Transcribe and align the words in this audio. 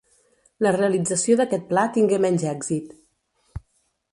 La 0.65 0.71
realització 0.75 1.35
d'aquest 1.41 1.67
pla 1.73 1.83
tingué 1.99 2.19
menys 2.25 2.47
èxit. 2.55 2.89